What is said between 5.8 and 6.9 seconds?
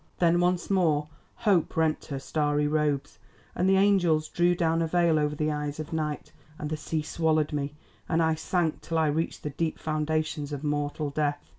Night, and the